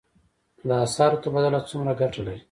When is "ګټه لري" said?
2.01-2.39